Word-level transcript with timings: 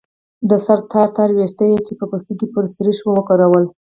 د 0.49 0.51
سر 0.65 0.79
تار 0.91 1.07
تار 1.17 1.29
ويښته 1.33 1.65
يې 1.71 1.77
چې 1.85 1.93
په 1.99 2.05
پوستکي 2.11 2.47
پورې 2.51 2.67
سرېښ 2.75 2.99
وو 3.03 3.13
وګرول. 3.17 3.65